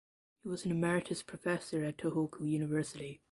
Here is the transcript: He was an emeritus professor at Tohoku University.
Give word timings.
He 0.41 0.49
was 0.49 0.65
an 0.65 0.71
emeritus 0.71 1.21
professor 1.21 1.83
at 1.83 1.97
Tohoku 1.99 2.49
University. 2.49 3.19